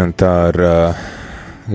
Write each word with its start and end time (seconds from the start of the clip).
Un 0.00 0.14
tā 0.16 0.30
ar 0.48 0.56
uh, 0.64 1.08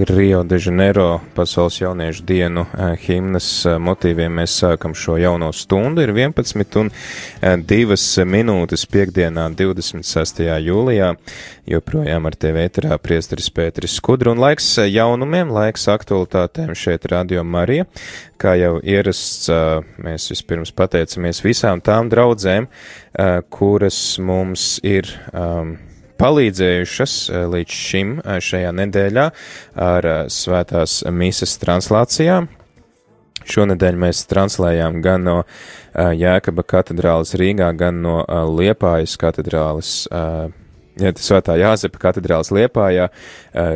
Rio 0.03 0.43
de 0.43 0.57
Janeiro 0.59 1.21
pasaules 1.35 1.77
jauniešu 1.81 2.23
dienu 2.27 2.65
eh, 2.73 2.97
himnas 2.99 3.47
eh, 3.65 3.77
motīviem 3.79 4.33
mēs 4.41 4.57
sākam 4.59 4.91
šo 4.91 5.15
jauno 5.15 5.53
stundu. 5.55 6.03
Ir 6.03 6.11
11 6.11 6.75
un 6.81 6.89
2 7.39 7.77
eh, 7.95 8.25
minūtes 8.27 8.83
piekdienā 8.91 9.45
26. 9.55 10.43
jūlijā. 10.65 11.13
Joprojām 11.71 12.27
ar 12.27 12.35
tevi 12.35 12.65
ēterā 12.65 12.99
priesteris 12.99 13.47
Pēteris 13.55 13.95
Skudru 14.01 14.35
un 14.35 14.43
laiks 14.43 14.67
jaunumiem, 14.83 15.55
laiks 15.55 15.87
aktualitātēm 15.95 16.75
šeit 16.75 17.07
Radio 17.13 17.47
Marija. 17.47 17.87
Kā 18.35 18.57
jau 18.59 18.81
ierasts, 18.83 19.47
mēs 20.03 20.27
vispirms 20.33 20.75
pateicamies 20.75 21.39
visām 21.45 21.79
tām 21.79 22.11
draudzēm, 22.11 22.67
kuras 23.49 23.99
mums 24.19 24.73
ir 24.83 25.07
um, 25.31 25.77
palīdzējušas 26.21 27.15
eh, 27.29 27.45
līdz 27.51 27.79
šim 27.87 28.13
eh, 28.19 28.39
šajā 28.43 28.73
nedēļā 28.79 29.25
ar 29.85 30.09
eh, 30.11 30.19
svētās 30.31 31.01
mises 31.11 31.57
translācijām. 31.61 32.49
Šonedēļ 33.45 33.97
mēs 34.01 34.23
translējām 34.25 35.03
gan 35.05 35.21
no 35.27 35.33
Jēkaba 35.93 36.63
katedrāles 36.65 37.35
Rīgā, 37.37 37.67
gan 37.77 37.99
no 38.01 38.15
Liepājas 38.57 39.13
katedrāles 39.21 39.91
ja, 41.01 41.11
Svētā 41.15 41.55
Jāzepa 41.59 41.99
katedrāls 42.07 42.51
Liepājā 42.55 43.09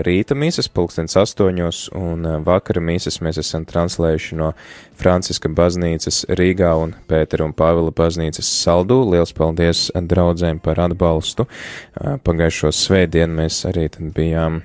rīta 0.05 0.37
mīsas 0.37 0.69
pulkstens 0.71 1.17
astoņos 1.19 1.89
un 1.97 2.27
vakara 2.45 2.83
mīsas 2.83 3.19
mēs 3.25 3.39
esam 3.41 3.65
translējuši 3.69 4.39
no 4.39 4.51
Franciska 4.99 5.51
baznīcas 5.55 6.25
Rīgā 6.35 6.73
un 6.81 6.93
Pētera 7.09 7.47
un 7.47 7.55
Pāvila 7.55 7.93
baznīcas 7.95 8.49
Saldū. 8.63 8.99
Liels 9.13 9.33
paldies 9.35 9.87
draudzēm 9.95 10.59
par 10.63 10.81
atbalstu. 10.83 11.47
Pagājušo 11.95 12.73
svētdienu 12.75 13.39
mēs 13.41 13.63
arī 13.69 13.87
tad 13.93 14.11
bijām 14.15 14.61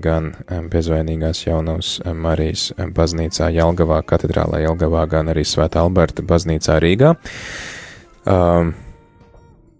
gan 0.00 0.32
bezvainīgās 0.72 1.44
jaunavas 1.44 1.98
Marijas 2.16 2.70
baznīcā 2.96 3.50
Jelgavā, 3.52 4.00
katedrālē 4.08 4.64
Jelgavā, 4.64 5.04
gan 5.10 5.32
arī 5.34 5.44
Svētā 5.44 5.84
Alberta 5.84 6.24
baznīcā 6.24 6.78
Rīgā. 6.84 7.14
Um, 8.28 8.74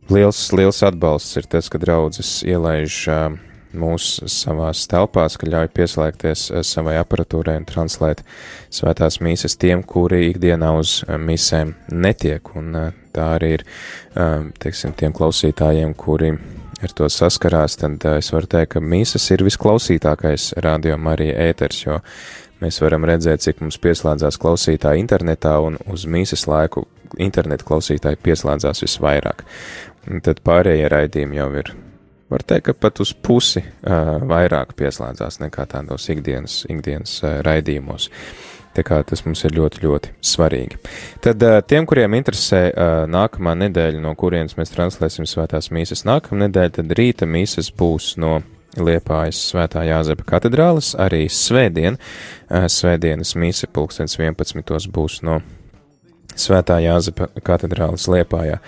Liels, 0.09 0.39
liels 0.57 0.81
atbalsts 0.87 1.37
ir 1.37 1.45
tas, 1.53 1.67
ka 1.69 1.77
draudzes 1.81 2.39
ielaiž 2.49 3.03
mūs 3.77 4.07
savās 4.33 4.87
telpās, 4.89 5.37
ka 5.37 5.49
ļauj 5.51 5.69
pieslēgties 5.77 6.47
savai 6.65 6.95
aparatūrai 6.97 7.59
un 7.61 7.67
translēt 7.69 8.23
svētās 8.73 9.21
mīsas 9.21 9.59
tiem, 9.61 9.83
kuri 9.85 10.31
ikdienā 10.31 10.71
uz 10.81 11.03
misēm 11.21 11.75
netiek, 11.93 12.55
un 12.57 12.73
tā 13.13 13.27
arī 13.37 13.59
ir, 13.59 13.67
teiksim, 14.65 14.97
tiem 14.97 15.13
klausītājiem, 15.13 15.93
kuri 15.93 16.33
ar 16.81 16.95
to 16.97 17.09
saskarās, 17.13 17.77
tad 17.83 18.05
es 18.17 18.33
varu 18.33 18.49
teikt, 18.49 18.79
ka 18.79 18.81
mīsas 18.81 19.29
ir 19.35 19.45
visklausītākais 19.45 20.55
radio 20.65 20.97
Marija 20.97 21.37
ēters, 21.51 21.83
jo 21.85 22.01
mēs 22.63 22.81
varam 22.81 23.05
redzēt, 23.05 23.45
cik 23.45 23.61
mums 23.61 23.77
pieslēdzās 23.83 24.41
klausītāji 24.41 25.05
internetā, 25.05 25.59
un 25.61 25.77
uz 25.93 26.09
mīsas 26.09 26.49
laiku 26.49 26.87
internetu 27.19 27.67
klausītāji 27.69 28.21
pieslēdzās 28.23 28.85
visvairāk. 28.85 29.45
Tad 30.25 30.41
pārējie 30.47 30.89
raidījumi 30.89 31.37
jau 31.37 31.49
ir, 31.61 31.73
var 32.33 32.45
teikt, 32.49 32.69
ka 32.69 32.77
pat 32.87 33.01
uz 33.05 33.13
pusi 33.13 33.61
uh, 33.61 34.17
vairāk 34.29 34.73
pieslēdzās 34.79 35.41
nekā 35.43 35.67
tādos 35.69 36.09
ikdienas, 36.13 36.63
ikdienas 36.73 37.19
uh, 37.25 37.41
raidījumos. 37.45 38.09
Tā 38.77 38.85
kā 38.87 39.01
tas 39.03 39.25
mums 39.27 39.43
ir 39.45 39.57
ļoti, 39.57 39.81
ļoti 39.83 40.13
svarīgi. 40.23 40.77
Tad 41.25 41.43
tiem, 41.67 41.87
kuriem 41.89 42.15
interesē 42.15 42.61
nākamā 43.11 43.57
nedēļa, 43.65 43.99
no 44.05 44.13
kurienes 44.15 44.55
mēs 44.61 44.71
translēsim 44.71 45.27
svētās 45.27 45.73
mīsas 45.75 46.05
nākamā 46.07 46.45
nedēļa, 46.45 46.75
tad 46.77 46.95
rīta 46.95 47.27
mīsas 47.27 47.73
būs 47.75 48.13
no 48.23 48.37
Liepājas 48.79 49.41
svētā 49.51 49.83
Jāzepa 49.89 50.27
katedrālis, 50.29 50.93
arī 51.01 51.25
svētdien, 51.33 51.99
svētdienas 52.49 53.35
mīsa 53.41 53.67
pulkstens 53.73 54.19
11. 54.21 54.93
būs 54.95 55.23
no 55.27 55.41
Svētā 56.39 56.79
Jāzepa 56.83 57.29
katedrālis 57.45 58.07
Liepājā. 58.11 58.59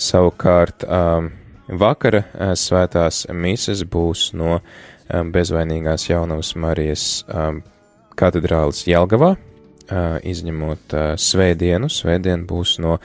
Savukārt 0.00 0.84
um, 0.84 1.30
vakara 1.68 2.22
uh, 2.24 2.54
svētās 2.56 3.26
mises 3.32 3.84
būs 3.84 4.30
no 4.38 4.58
um, 4.58 5.32
bezvainīgās 5.34 6.08
jaunavas 6.08 6.54
Marijas 6.56 7.04
um, 7.28 7.60
katedrālis 8.18 8.86
Jelgavā, 8.88 9.34
uh, 9.36 10.18
izņemot 10.24 10.96
uh, 10.96 11.08
svētdienu. 11.20 11.90
Svētdien 11.92 12.46
būs 12.48 12.78
no 12.82 12.96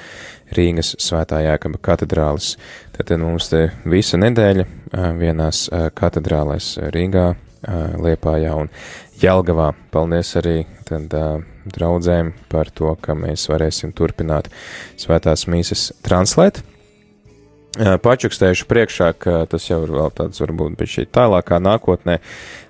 Rīgas 0.56 0.96
svētā 1.04 1.44
Jēkaba 1.44 1.82
katedrālis. 1.84 2.56
Tad 2.96 3.12
mums 3.20 3.50
te 3.52 3.68
visa 3.90 4.20
nedēļa 4.22 4.68
vienās 5.18 5.66
katedrālēs 5.98 6.76
Rīgā, 6.94 7.32
Liepājā 7.64 8.54
un 8.60 8.70
Jelgavā. 9.22 9.72
Paldies 9.94 10.34
arī 10.40 10.64
tad 10.88 11.14
draudzēm 11.74 12.34
par 12.52 12.72
to, 12.76 12.92
ka 13.02 13.16
mēs 13.18 13.48
varēsim 13.52 13.94
turpināt 13.96 14.50
svētās 15.00 15.48
mīsas 15.48 15.92
translēt. 16.06 16.64
Pačukstējuši 17.74 18.68
priekšā, 18.70 19.14
ka 19.18 19.38
tas 19.50 19.70
jau 19.70 19.80
ir 19.86 19.96
vēl 19.96 20.12
tāds 20.14 20.44
varbūt 20.44 20.76
bet 20.78 20.92
šī 20.94 21.08
tālākā 21.10 21.58
nākotnē. 21.64 22.20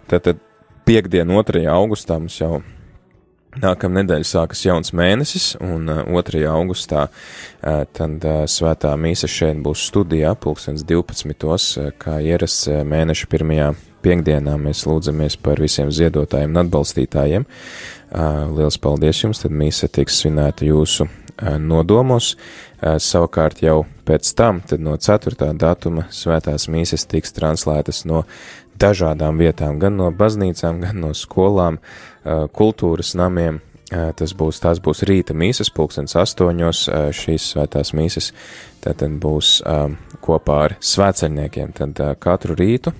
Tad, 0.07 0.29
tad 0.29 0.39
piekdien 0.87 1.33
2. 1.33 1.65
augustā 1.71 2.19
mums 2.21 2.39
jau 2.39 2.61
Nākamā 3.53 3.99
nedēļa 3.99 4.25
sākas 4.25 4.63
jauns 4.65 4.89
mēnesis, 4.97 5.51
un 5.61 5.85
uh, 5.91 5.99
2. 6.09 6.39
augustā 6.49 7.03
tad 7.61 8.25
svētā 8.49 8.95
mīsa 8.97 9.29
šeit 9.29 9.59
būs 9.61 9.83
studijā, 9.91 10.33
pulkstens 10.33 10.81
12. 10.89 11.45
Uh, 11.53 11.91
kā 12.01 12.17
ierasts 12.25 12.65
mēneša 12.65 13.29
pirmajā 13.29 13.67
piekdienā 14.03 14.57
mēs 14.59 14.83
lūdzamies 14.89 15.39
par 15.43 15.61
visiem 15.63 15.91
ziedotājiem 15.93 16.51
un 16.51 16.61
atbalstītājiem. 16.65 17.47
Liels 18.53 18.77
paldies 18.77 19.23
jums, 19.23 19.41
tad 19.41 19.55
mīsa 19.55 19.89
tiks 19.89 20.19
svinēta 20.21 20.67
jūsu 20.67 21.07
nodomos. 21.63 22.35
Savukārt 22.83 23.63
jau 23.63 23.83
pēc 24.05 24.33
tam, 24.37 24.59
tad 24.67 24.83
no 24.83 24.97
4. 24.99 25.53
datuma 25.57 26.05
svētās 26.13 26.67
mīsas 26.69 27.07
tiks 27.09 27.33
translētas 27.33 28.03
no 28.05 28.25
dažādām 28.79 29.39
vietām, 29.39 29.79
gan 29.79 29.95
no 29.97 30.09
baznīcām, 30.11 30.81
gan 30.83 30.99
no 31.01 31.13
skolām, 31.17 31.79
kultūras 32.23 33.15
namiem. 33.17 33.61
Tas 33.93 34.31
būs, 34.33 34.57
tās 34.63 34.79
būs 34.81 35.03
rīta 35.05 35.35
mīsas, 35.37 35.69
pulkstens 35.69 36.15
astoņos, 36.17 36.87
šīs 37.13 37.49
svētās 37.53 37.93
mīsas, 37.93 38.31
tad 38.81 39.03
būs 39.21 39.59
kopā 40.23 40.59
ar 40.67 40.77
svēceļniekiem, 40.81 41.73
tad 41.77 42.01
katru 42.23 42.57
rītu 42.57 42.93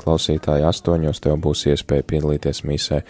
klausītāji, 0.00 0.66
astoņos 0.66 1.22
tev 1.24 1.38
būs 1.44 1.66
iespēja 1.70 2.06
piedalīties 2.12 2.64
misē 2.68 3.02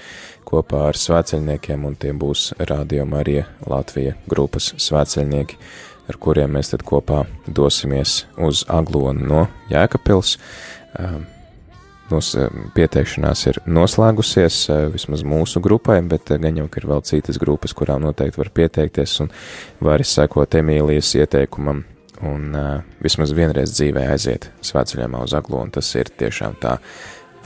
kopā 0.49 0.87
ar 0.91 0.99
svēceļniekiem, 0.99 1.87
un 1.87 1.97
tie 2.01 2.13
būs 2.17 2.51
Radio 2.71 3.07
Marija 3.09 3.47
Latvija 3.71 4.17
grupas 4.31 4.73
svēceļnieki, 4.77 5.59
ar 6.11 6.19
kuriem 6.21 6.57
mēs 6.59 6.73
tad 6.75 6.85
kopā 6.87 7.25
dosimies 7.47 8.25
uz 8.39 8.65
Aglonu 8.69 9.27
no 9.27 9.45
Jēkapils. 9.71 10.37
Ehm, 10.99 11.23
nos, 12.11 12.33
pieteikšanās 12.75 13.45
ir 13.51 13.61
noslēgusies 13.71 14.59
eh, 14.73 14.83
vismaz 14.95 15.23
mūsu 15.27 15.63
grupai, 15.63 16.01
bet 16.11 16.35
eh, 16.35 16.43
gan 16.43 16.59
jau, 16.59 16.67
ir 16.67 16.89
vēl 16.91 17.05
citas 17.07 17.39
grupas, 17.43 17.75
kurām 17.77 18.05
noteikti 18.07 18.43
var 18.43 18.53
pieteikties 18.55 19.17
un 19.25 19.33
var 19.85 20.05
sekot 20.07 20.59
Emīlijas 20.61 21.15
ieteikumam 21.21 21.85
un 22.27 22.55
uh, 22.57 22.69
vismaz 23.03 23.33
vienreiz 23.37 23.73
dzīvē 23.77 24.07
aiziet 24.13 24.51
svētceļojumā 24.67 25.25
uz 25.25 25.35
Aglu, 25.37 25.61
un 25.65 25.73
tas 25.75 25.89
ir 25.97 26.11
tiešām 26.21 26.59
tā 26.63 26.77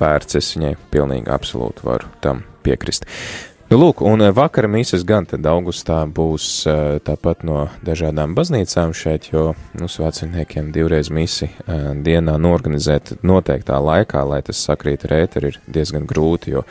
vērts. 0.01 0.39
Es 0.41 0.53
viņai 0.57 0.75
pilnīgi 0.93 1.31
absolūti 1.33 1.87
varu 1.87 2.11
tam 2.25 2.43
piekrist. 2.67 3.07
Nu, 3.75 3.81
lūk, 3.83 4.05
un 4.07 4.23
vakara 4.31 4.69
mīsas 4.71 5.03
gan 5.03 5.25
tad 5.27 5.43
augustā 5.51 5.97
būs 6.07 6.45
uh, 6.71 7.01
tāpat 7.03 7.41
no 7.43 7.65
dažādām 7.83 8.37
baznīcām 8.39 8.93
šeit, 8.95 9.25
jo, 9.33 9.49
nu, 9.75 9.89
svētceļniekiem 9.91 10.69
divreiz 10.71 11.11
misi 11.11 11.49
uh, 11.49 11.89
dienā 12.07 12.37
norganizēt 12.39 13.17
noteiktā 13.27 13.81
laikā, 13.83 14.23
lai 14.31 14.39
tas 14.47 14.61
sakrīt 14.63 15.09
ar 15.09 15.17
ēteri, 15.17 15.51
ir 15.51 15.59
diezgan 15.67 16.07
grūti, 16.07 16.55
jo 16.55 16.63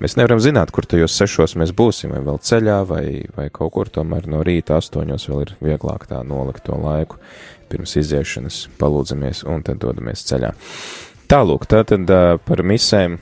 mēs 0.00 0.16
nevaram 0.16 0.40
zināt, 0.40 0.72
kur 0.72 0.88
tajos 0.88 1.18
sešos 1.20 1.58
mēs 1.60 1.76
būsim, 1.76 2.16
vai 2.16 2.24
vēl 2.24 2.40
ceļā, 2.48 2.80
vai, 2.88 3.04
vai 3.36 3.50
kaut 3.52 3.74
kur 3.76 3.92
tomēr 3.92 4.24
no 4.32 4.40
rīta 4.40 4.80
astoņos 4.80 5.28
vēl 5.28 5.44
ir 5.44 5.54
vieglāk 5.60 6.08
tā 6.08 6.24
nolikt 6.24 6.64
to 6.70 6.80
laiku 6.80 7.20
pirms 7.68 7.98
iziešanas, 8.00 8.64
palūdzamies 8.80 9.44
un 9.44 9.60
tad 9.68 9.84
dodamies 9.84 10.24
ceļā. 10.32 10.56
Tālūk, 11.28 11.68
tātad 11.68 12.16
par 12.48 12.64
misēm 12.64 13.20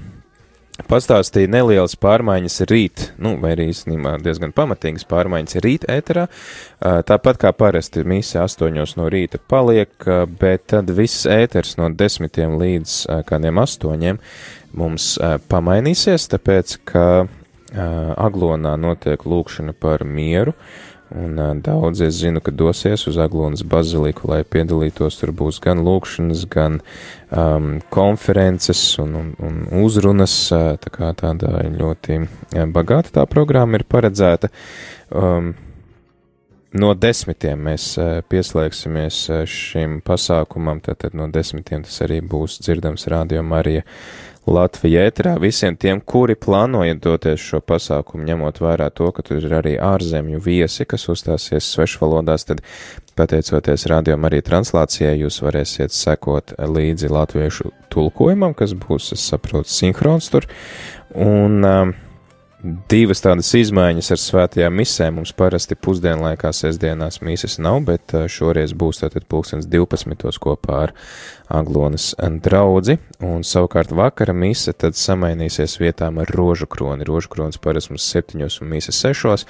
pastāstīja 0.91 1.51
nelielas 1.53 1.95
pārmaiņas 2.01 2.57
rīt, 2.71 3.05
nu, 3.23 3.37
vai 3.43 3.53
arī 3.55 3.69
īstenībā 3.71 4.17
diezgan 4.25 4.55
pamatīgas 4.57 5.07
pārmaiņas 5.11 5.61
rīt 5.63 5.87
ēterā. 5.91 6.27
Tāpat 6.81 7.39
kā 7.45 7.53
parasti 7.57 8.03
mise 8.09 8.41
astoņos 8.43 8.97
no 8.99 9.07
rīta 9.13 9.39
paliek, 9.39 9.95
bet 10.41 10.67
tad 10.75 10.91
viss 10.97 11.29
ēters 11.31 11.77
no 11.79 11.91
desmitiem 11.95 12.59
līdz 12.61 12.99
kādiem 13.29 13.63
astoņiem 13.63 14.21
mums 14.75 15.15
pamainīsies, 15.51 16.29
tāpēc, 16.35 16.79
ka 16.91 17.07
Aglonā 17.75 18.77
notiek 18.79 19.25
lūkšana 19.27 19.75
par 19.79 20.05
mieru, 20.07 20.55
Un 21.15 21.61
daudzi 21.63 22.09
es 22.09 22.17
zinu, 22.19 22.41
ka 22.43 22.51
dosies 22.51 23.07
uz 23.07 23.19
Aglonas 23.23 23.63
baziliku, 23.63 24.27
lai 24.33 24.41
piedalītos. 24.43 25.21
Tur 25.21 25.31
būs 25.37 25.61
gan 25.63 25.85
lūkšanas, 25.87 26.43
gan 26.51 26.81
um, 27.31 27.77
konferences 27.95 28.83
un, 29.03 29.15
un, 29.21 29.29
un 29.39 29.61
uzrunas. 29.85 30.35
Tā 30.51 30.91
kā 30.95 31.13
tāda 31.15 31.63
ļoti 31.71 32.19
bagāta 32.75 33.15
tā 33.21 33.29
programma 33.31 33.79
ir 33.79 33.87
paredzēta. 33.87 34.51
Um, 35.15 35.55
no 36.75 36.91
desmitiem 36.99 37.63
mēs 37.71 37.93
pieslēgsimies 38.31 39.25
šim 39.47 40.01
pasākumam, 40.07 40.83
tātad 40.83 41.15
no 41.15 41.31
desmitiem 41.31 41.87
tas 41.87 42.03
arī 42.03 42.19
būs 42.27 42.59
dzirdams 42.65 43.07
Radio 43.15 43.47
Marija 43.47 43.87
Latvija 44.45 45.07
ēterā 45.09 45.39
visiem 45.41 45.77
tiem, 45.81 46.03
kuri 46.05 46.37
plānojat 46.37 47.01
doties 47.01 47.41
šo 47.41 47.63
pasākumu, 47.65 48.27
ņemot 48.29 48.61
vērā 48.61 48.91
to, 48.93 49.09
ka 49.17 49.25
tur 49.25 49.41
ir 49.41 49.55
arī 49.57 49.75
ārzemju 49.81 50.41
viesi, 50.45 50.85
kas 50.85 51.09
uzstāsies 51.09 51.71
svešvalodās, 51.73 52.45
tad 52.51 52.61
pateicoties 53.17 53.87
rādījumam 53.89 54.29
arī 54.29 54.43
translācijai, 54.45 55.15
jūs 55.23 55.41
varēsiet 55.47 55.97
sekot 55.97 56.53
līdzi 56.61 57.09
latviešu 57.15 57.73
tulkojumam, 57.95 58.53
kas 58.59 58.77
būs, 58.77 59.15
es 59.17 59.25
saprotu, 59.33 59.73
sinhrons 59.73 60.29
tur. 60.35 60.49
Un 61.15 61.65
uh, 61.65 61.95
divas 62.65 63.21
tādas 63.21 63.51
izmaiņas 63.59 64.11
ar 64.15 64.21
svētajām 64.21 64.77
misēm. 64.79 65.19
Mums 65.19 65.35
parasti 65.37 65.77
pusdienlaikā 65.77 66.53
sestdienās 66.57 67.21
mīsas 67.25 67.59
nav, 67.63 67.83
bet 67.89 68.15
šoreiz 68.33 68.73
būs 68.77 69.03
tātad 69.03 69.27
pulkstens 69.29 69.69
12. 69.71 70.39
kopā 70.41 70.79
ar 70.87 70.95
Aglonas 71.53 72.13
draudzi, 72.45 72.97
un 73.25 73.45
savukārt 73.45 73.93
vakara 73.93 74.33
mise 74.33 74.73
tad 74.73 74.97
samainīsies 74.97 75.77
vietām 75.83 76.23
ar 76.23 76.33
rožu 76.33 76.69
kroni. 76.71 77.05
Rožu 77.09 77.33
kronis 77.35 77.61
parasti 77.61 77.93
mums 77.93 78.09
septiņos 78.15 78.59
un 78.63 78.73
mīsas 78.73 79.03
sešos, 79.05 79.47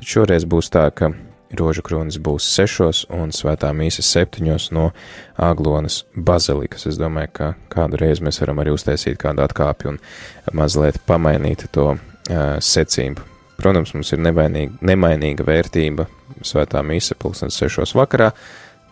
tad 0.00 0.10
šoreiz 0.10 0.48
būs 0.48 0.72
tā, 0.74 0.88
ka 0.90 1.12
rožu 1.56 1.84
kronis 1.86 2.18
būs 2.18 2.48
sešos 2.50 3.04
un 3.14 3.30
svētā 3.30 3.70
mīsa 3.76 4.02
septiņos 4.02 4.72
no 4.74 4.90
Aglonas 5.38 6.02
bazilikas. 6.16 6.88
Es 6.90 6.98
domāju, 6.98 7.30
ka 7.38 7.52
kādu 7.70 8.02
reizi 8.02 8.26
mēs 8.26 8.42
varam 8.42 8.64
arī 8.64 8.74
uztaisīt 8.74 9.20
kādu 9.22 9.46
atkāpi 9.46 9.92
un 9.92 10.02
mazliet 10.50 10.98
pamainīt 11.06 11.68
to 11.70 11.92
secību. 12.26 13.24
Protams, 13.56 13.94
mums 13.96 14.12
ir 14.12 14.20
nevainīga, 14.20 14.76
nemainīga 14.84 15.44
vērtība 15.46 16.06
svētā 16.44 16.82
mīsa 16.84 17.16
pulkstens 17.18 17.56
sešos 17.56 17.94
vakarā, 17.96 18.30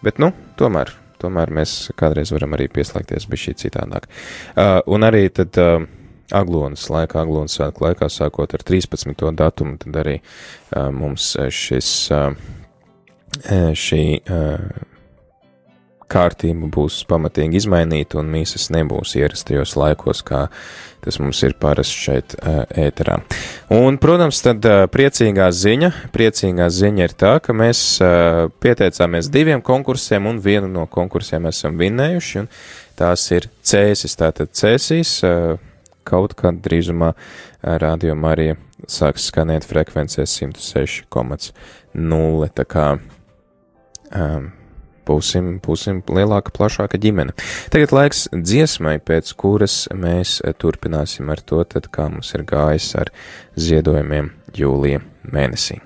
bet, 0.05 0.21
nu, 0.23 0.31
tomēr, 0.61 0.93
tomēr 1.21 1.53
mēs 1.53 1.75
kādreiz 2.01 2.33
varam 2.33 2.57
arī 2.57 2.71
pieslēgties 2.73 3.29
bez 3.29 3.45
šī 3.45 3.57
citādāk. 3.67 4.09
Uh, 4.55 4.79
un 4.95 5.05
arī 5.05 5.27
tad 5.35 5.61
uh, 5.61 5.85
Aglonas 6.33 6.87
laikā, 6.89 7.21
Aglonas 7.21 7.59
svētku 7.59 7.85
laikā, 7.85 8.09
sākot 8.09 8.57
ar 8.57 8.65
13. 8.65 9.27
datumu, 9.37 9.77
tad 9.83 10.01
arī 10.01 10.17
uh, 10.21 10.89
mums 10.95 11.35
šis, 11.53 11.93
uh, 12.15 12.33
šī 13.85 14.05
uh, 14.23 14.94
kārtība 16.15 16.69
būs 16.73 16.95
pamatīgi 17.11 17.59
izmainīta 17.61 18.13
un 18.21 18.27
mīsas 18.33 18.65
nebūs 18.75 19.11
ierastajos 19.19 19.73
laikos, 19.81 20.19
kā 20.27 20.41
tas 21.05 21.17
mums 21.21 21.39
ir 21.45 21.53
parasts 21.61 22.05
šeit 22.07 22.29
ēterā. 22.81 23.17
Un, 23.77 23.91
protams, 24.01 24.39
tad 24.45 24.61
priecīgā 24.95 25.47
ziņa, 25.53 25.91
priecīgā 26.15 26.67
ziņa 26.73 27.01
ir 27.05 27.13
tā, 27.21 27.35
ka 27.45 27.51
mēs 27.57 27.79
pieteicāmies 28.65 29.27
diviem 29.33 29.61
konkursiem 29.65 30.23
un 30.31 30.37
vienu 30.45 30.69
no 30.71 30.85
konkursiem 30.91 31.43
esam 31.51 31.73
vinnējuši, 31.81 32.35
un 32.41 32.47
tās 32.99 33.21
ir 33.37 33.43
cēsis, 33.67 34.17
tātad 34.21 34.49
cēsīs, 34.57 35.11
kaut 36.09 36.33
kad 36.41 36.55
drīzumā 36.65 37.11
radio 37.63 38.13
Marija 38.17 38.55
sāks 38.91 39.29
skanēt 39.31 39.65
frekvencēs 39.69 40.31
106,0, 40.41 42.49
tā 42.55 42.65
kā 42.69 42.87
um, 44.13 44.53
būsim, 45.07 45.59
būsim 45.65 46.03
lielāka, 46.09 46.55
plašāka 46.55 47.01
ģimene. 47.01 47.37
Tagad 47.75 47.95
laiks 47.97 48.27
dziesmai, 48.35 48.99
pēc 48.99 49.33
kuras 49.41 49.85
mēs 49.95 50.41
turpināsim 50.61 51.33
ar 51.33 51.43
to, 51.45 51.63
tad 51.65 51.91
kā 51.95 52.11
mums 52.13 52.35
ir 52.37 52.47
gājis 52.49 52.93
ar 53.01 53.13
ziedojumiem 53.57 54.33
jūlija 54.57 55.03
mēnesī. 55.25 55.81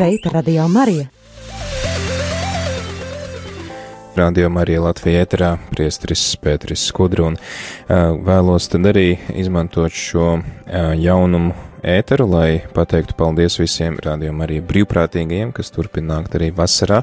Šeit 0.00 0.26
Radio 0.26 0.68
Marija. 0.68 1.06
Radio 4.16 4.48
Marija 4.48 4.80
Latvijā 4.80 5.26
ēterā 5.26 5.50
priestris 5.74 6.22
Pēteris 6.40 6.86
Skudru 6.88 7.26
un 7.28 7.36
uh, 7.36 8.14
vēlos 8.24 8.70
tad 8.72 8.88
arī 8.88 9.18
izmantot 9.36 9.92
šo 9.92 10.38
uh, 10.38 10.46
jaunumu 10.96 11.52
ēteru, 11.84 12.30
lai 12.32 12.62
pateiktu 12.72 13.12
paldies 13.18 13.60
visiem 13.60 14.00
rādījumam 14.00 14.46
arī 14.46 14.62
brīvprātīgajiem, 14.72 15.52
kas 15.52 15.68
turpina 15.76 16.14
nākt 16.14 16.38
arī 16.38 16.48
vasarā, 16.56 17.02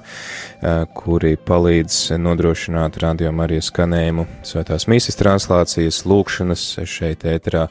kuri 0.98 1.36
palīdz 1.38 2.18
nodrošināt 2.18 2.98
rādījumam 3.06 3.44
arī 3.46 3.62
skanējumu 3.62 4.26
svētās 4.42 4.90
mīsas 4.90 5.22
translācijas, 5.22 6.02
lūkšanas 6.10 6.66
šeit 6.90 7.30
ēterā, 7.30 7.68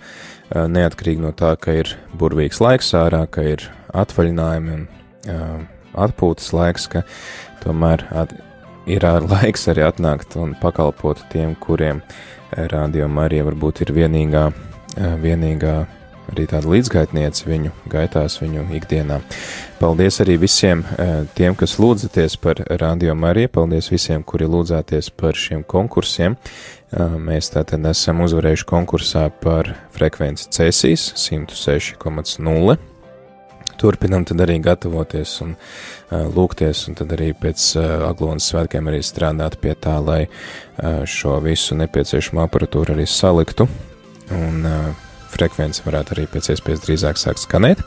neatkarīgi 0.54 1.26
no 1.26 1.34
tā, 1.34 1.56
ka 1.58 1.80
ir 1.82 1.96
burvīgs 2.14 2.62
laiks 2.62 2.94
ārā, 2.98 3.24
ka 3.26 3.46
ir 3.54 3.66
atvaļinājumi 3.94 4.78
un 4.78 4.86
atpūtas 5.96 6.52
laiks, 6.56 6.88
ka 6.92 7.02
tomēr 7.64 8.06
at, 8.14 8.34
ir 8.86 9.06
laiks 9.32 9.68
arī 9.72 9.86
atnākt 9.86 10.38
un 10.40 10.56
pakalpot 10.62 11.24
tiem, 11.32 11.56
kuriem 11.60 12.02
rādījumam 12.56 13.24
arī 13.26 13.42
varbūt 13.46 13.84
ir 13.86 13.94
vienīgā, 13.96 14.48
vienīgā 15.22 15.76
arī 16.32 16.46
tāda 16.50 16.70
līdzgaitniece 16.70 17.46
viņu 17.46 17.72
gaitās, 17.90 18.38
viņu 18.40 18.66
ikdienā. 18.78 19.20
Paldies 19.80 20.20
arī 20.24 20.38
visiem 20.42 20.82
tiem, 21.38 21.54
kas 21.58 21.76
lūdzaties 21.82 22.38
par 22.42 22.62
Radio 22.80 23.14
Mariju, 23.18 23.52
paldies 23.58 23.90
visiem, 23.92 24.24
kuri 24.26 24.48
lūdzāties 24.50 25.12
par 25.14 25.38
šiem 25.38 25.62
konkursiem. 25.68 26.38
Mēs 26.96 27.50
tātad 27.54 27.86
esam 27.90 28.22
uzvarējuši 28.26 28.68
konkursā 28.68 29.26
par 29.42 29.74
frekvenci 29.94 30.50
cēsīs 30.54 31.10
106,0. 31.18 32.78
Turpinam 33.80 34.24
tad 34.28 34.40
arī 34.44 34.58
gatavoties 34.64 35.34
un 35.44 35.54
uh, 35.56 36.26
lūgties, 36.32 36.86
un 36.88 36.98
tad 36.98 37.12
arī 37.16 37.32
pēc 37.36 37.66
uh, 37.78 37.86
Aglonas 38.08 38.48
svētkiem 38.52 38.88
arī 38.90 39.02
strādāt 39.04 39.58
pie 39.62 39.74
tā, 39.74 39.98
lai 40.02 40.22
uh, 40.26 41.02
šo 41.04 41.38
visu 41.44 41.76
nepieciešamo 41.78 42.44
aparatūru 42.46 42.96
arī 42.96 43.08
saliktu 43.10 43.68
un 44.34 44.64
uh, 44.66 45.06
frekvence 45.36 45.84
varētu 45.84 46.16
arī 46.16 46.26
pēc 46.32 46.50
iespējas 46.54 46.84
drīzāk 46.86 47.20
sākt 47.20 47.42
skanēt. 47.44 47.82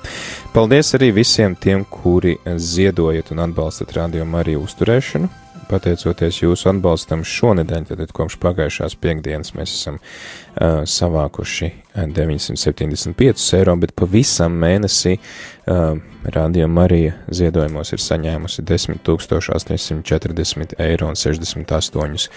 Paldies 0.53 0.93
arī 0.98 1.12
visiem 1.15 1.55
tiem, 1.58 1.86
kuri 1.89 2.38
ziedojat 2.46 3.34
un 3.34 3.46
atbalstat 3.48 3.96
rādījumu 3.98 4.41
arī 4.41 4.58
uzturēšanu. 4.60 5.29
Pateicoties 5.69 6.41
jūsu 6.41 6.71
atbalstam 6.71 7.21
šonedēļ, 7.27 7.89
tad 7.91 8.13
kopš 8.15 8.39
pagājušās 8.41 8.97
piekdienas 9.01 9.53
mēs 9.57 9.75
esam 9.75 9.99
uh, 9.99 10.81
savākuši 10.89 11.73
975 12.15 13.49
eiro, 13.59 13.75
bet 13.81 13.93
pavisam 13.97 14.55
mēnesī 14.61 15.17
uh, 15.19 15.99
Rādījuma 16.19 16.81
Marija 16.81 17.13
ziedojumos 17.31 17.93
ir 17.95 18.01
saņēmusi 18.03 18.65
10 18.67 19.07
840 19.07 20.75
eiro 20.83 21.07
un 21.07 21.15
68 21.15 22.27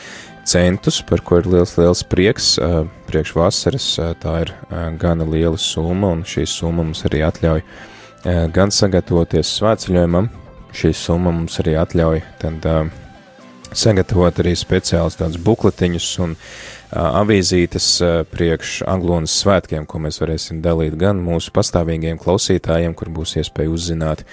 centus, 0.47 1.01
par 1.03 1.25
ko 1.27 1.41
ir 1.43 1.49
liels, 1.51 1.75
liels 1.81 2.05
prieks. 2.07 2.55
Uh, 2.63 2.87
priekš 3.09 3.35
vasaras 3.35 3.89
uh, 3.99 4.13
tā 4.23 4.37
ir 4.45 4.55
uh, 4.55 4.87
gana 5.03 5.27
liela 5.27 5.59
summa, 5.59 6.13
un 6.15 6.23
šī 6.23 6.47
summa 6.47 6.85
mums 6.85 7.03
arī 7.11 7.25
atļauj 7.27 7.65
uh, 7.65 8.47
gan 8.55 8.71
sagatavoties 8.71 9.51
svētceļojumam, 9.59 10.31
šī 10.79 10.95
summa 10.95 11.35
mums 11.35 11.59
arī 11.65 11.75
atļauj 11.83 12.23
tad 12.45 12.71
uh, 12.71 13.02
sagatavot 13.79 14.39
arī 14.43 14.53
speciālus 14.59 15.17
tādus 15.19 15.41
bukletiņus 15.43 16.09
un 16.25 16.35
uh, 16.37 17.19
avīzītes 17.23 17.89
uh, 18.05 18.15
priekš 18.29 18.83
Anglonas 18.89 19.35
svētkiem, 19.43 19.87
ko 19.89 20.01
mēs 20.05 20.21
varēsim 20.23 20.63
dalīt 20.65 20.97
gan 21.01 21.21
mūsu 21.25 21.53
pastāvīgiem 21.57 22.21
klausītājiem, 22.23 22.95
kur 22.99 23.13
būs 23.15 23.37
iespēja 23.41 23.73
uzzināt 23.73 24.25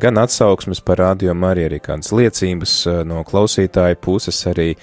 gan 0.00 0.18
atsauksmes 0.22 0.82
par 0.84 1.02
radio 1.02 1.34
arī, 1.50 1.68
arī 1.68 1.80
kādas 1.82 2.12
liecības 2.14 2.76
uh, 2.90 3.00
no 3.08 3.24
klausītāju 3.26 4.00
puses 4.02 4.40
arī 4.50 4.74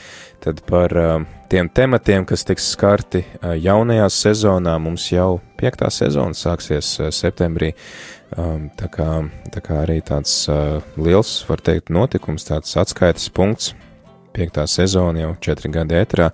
tad 0.42 0.64
par 0.68 0.98
uh, 0.98 1.14
tiem 1.52 1.70
tematiem, 1.70 2.26
kas 2.26 2.46
tiks 2.48 2.72
skarti 2.74 3.24
uh, 3.24 3.54
jaunajā 3.56 4.10
sezonā. 4.10 4.78
Mums 4.82 5.12
jau 5.12 5.40
piektā 5.60 5.92
sezona 5.94 6.38
sāksies 6.38 6.98
uh, 7.00 7.12
septembrī. 7.14 7.76
Um, 8.32 8.70
tā, 8.80 8.88
kā, 8.88 9.08
tā 9.52 9.60
kā 9.60 9.82
arī 9.84 10.00
tāds 10.08 10.32
uh, 10.48 10.80
liels, 10.96 11.42
var 11.50 11.60
teikt, 11.60 11.92
notikums, 11.92 12.48
tāds 12.48 12.78
atskaites 12.80 13.28
punkts 13.36 13.74
piektā 14.36 14.68
sezona, 14.70 15.26
jau 15.26 15.34
četri 15.44 15.72
gadi 15.74 15.98
ētrā, 16.00 16.30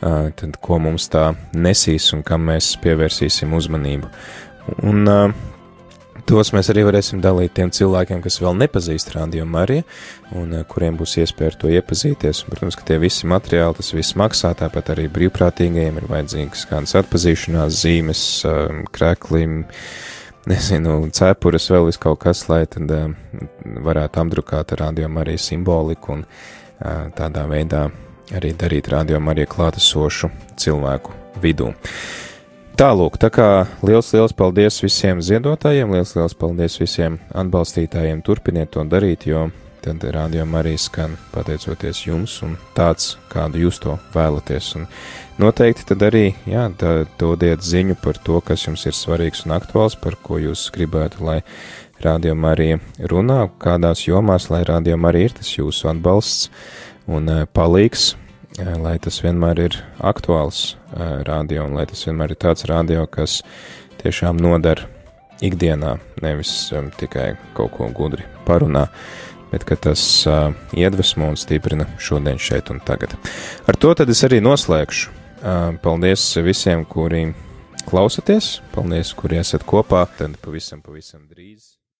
tad 0.00 0.58
ko 0.62 0.80
mums 0.82 1.08
tā 1.12 1.30
nesīs 1.54 2.10
un 2.16 2.24
kam 2.26 2.48
mēs 2.50 2.74
pievērsīsim 2.82 3.54
uzmanību. 3.58 4.10
Un 4.84 5.06
tos 6.28 6.50
mēs 6.52 6.68
arī 6.72 6.82
varēsim 6.84 7.22
dalīt 7.24 7.54
tiem 7.56 7.70
cilvēkiem, 7.72 8.20
kas 8.24 8.36
vēl 8.42 8.58
nepazīst 8.60 9.14
Radio 9.14 9.46
Mariju 9.48 9.86
un 10.36 10.52
kuriem 10.68 10.98
būs 11.00 11.16
iespēja 11.22 11.54
ar 11.54 11.56
to 11.62 11.72
iepazīties. 11.72 12.42
Un, 12.44 12.52
protams, 12.52 12.76
ka 12.76 12.84
tie 12.90 12.98
visi 13.00 13.28
materiāli, 13.30 13.78
tas 13.78 13.94
viss 13.96 14.16
maksā, 14.18 14.52
tāpat 14.58 14.92
arī 14.92 15.08
brīvprātīgajiem 15.14 16.02
ir 16.02 16.08
vajadzīgas 16.10 16.66
kādas 16.68 16.94
atpazīšanās 17.00 17.80
zīmes, 17.80 18.22
kreklim, 18.92 19.62
nezinu, 20.48 21.00
cepures, 21.16 21.70
vēl 21.72 21.88
vis 21.88 22.00
kaut 22.00 22.20
kas, 22.26 22.44
lai 22.52 22.62
tad 22.70 22.92
varētu 23.88 24.22
apdrukāt 24.22 24.76
Radio 24.80 25.08
Mariju 25.12 25.40
simboliku 25.48 26.18
un 26.18 26.26
tādā 27.18 27.44
veidā 27.50 27.88
arī 28.34 28.52
darīt 28.58 28.90
rādījumu 28.92 29.32
arī 29.32 29.46
klātesošu 29.48 30.30
cilvēku 30.60 31.14
vidū. 31.42 31.72
Tālūk, 32.78 33.16
tā 33.18 33.32
kā 33.34 33.46
liels, 33.82 34.12
liels 34.14 34.34
paldies 34.38 34.76
visiem 34.84 35.18
ziedotājiem, 35.24 35.90
liels, 35.96 36.12
liels 36.14 36.36
paldies 36.38 36.76
visiem 36.78 37.16
atbalstītājiem, 37.34 38.20
turpiniet 38.22 38.70
to 38.76 38.84
darīt, 38.86 39.26
jo 39.26 39.48
tad 39.82 40.04
rādījuma 40.14 40.60
arī 40.60 40.76
skan 40.78 41.16
pateicoties 41.32 42.04
jums 42.06 42.36
un 42.46 42.54
tāds, 42.76 43.16
kādu 43.32 43.64
jūs 43.64 43.80
to 43.82 43.96
vēlaties. 44.14 44.70
Un 44.78 44.86
noteikti 45.42 45.88
tad 45.90 46.04
arī, 46.06 46.24
jā, 46.46 46.68
dodiet 47.18 47.66
ziņu 47.66 47.98
par 48.02 48.22
to, 48.22 48.38
kas 48.46 48.68
jums 48.68 48.86
ir 48.86 48.94
svarīgs 48.94 49.42
un 49.46 49.56
aktuāls, 49.58 49.98
par 49.98 50.18
ko 50.22 50.38
jūs 50.42 50.68
gribētu, 50.74 51.24
lai 51.26 51.40
rādījumā 52.04 52.52
arī 52.54 52.68
runā, 53.10 53.40
kādās 53.62 54.04
jomās, 54.06 54.48
lai 54.52 54.62
rādījumā 54.68 55.12
arī 55.12 55.26
ir 55.28 55.36
tas 55.38 55.54
jūsu 55.56 55.90
atbalsts 55.92 56.50
un 57.08 57.30
eh, 57.32 57.46
palīgs, 57.54 58.12
eh, 58.58 58.74
lai 58.78 58.98
tas 59.02 59.20
vienmēr 59.24 59.64
ir 59.66 59.78
aktuāls 59.98 60.62
eh, 60.74 61.24
rādio 61.28 61.66
un 61.66 61.78
lai 61.78 61.86
tas 61.90 62.04
vienmēr 62.06 62.34
ir 62.34 62.42
tāds 62.44 62.68
rādio, 62.68 63.06
kas 63.10 63.40
tiešām 64.02 64.38
nodara 64.42 64.86
ikdienā, 65.44 65.96
nevis 66.22 66.52
tikai 66.98 67.32
kaut 67.54 67.74
ko 67.76 67.88
gudri 67.94 68.26
parunā, 68.46 68.88
bet 69.52 69.64
ka 69.64 69.78
tas 69.80 70.02
uh, 70.28 70.50
iedvesmo 70.76 71.30
un 71.30 71.38
stiprina 71.38 71.86
šodien 72.02 72.40
šeit 72.42 72.72
un 72.74 72.82
tagad. 72.84 73.14
Ar 73.70 73.78
to 73.80 73.94
tad 73.96 74.10
es 74.12 74.24
arī 74.26 74.42
noslēgšu. 74.44 75.14
Uh, 75.38 75.78
paldies 75.78 76.24
visiem, 76.42 76.82
kuri 76.84 77.28
klausaties, 77.88 78.58
paldies, 78.74 79.14
kuri 79.16 79.38
esat 79.40 79.64
kopā, 79.68 80.04
tad 80.18 80.34
pavisam, 80.42 80.82
pavisam 80.84 81.22
drīz. 81.30 81.78